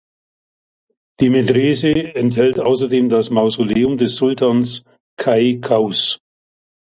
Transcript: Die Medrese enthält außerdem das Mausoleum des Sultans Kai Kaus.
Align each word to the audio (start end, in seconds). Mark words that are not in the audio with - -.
Die 1.19 1.29
Medrese 1.29 1.91
enthält 2.15 2.59
außerdem 2.59 3.07
das 3.09 3.29
Mausoleum 3.29 3.99
des 3.99 4.15
Sultans 4.15 4.83
Kai 5.15 5.59
Kaus. 5.61 6.19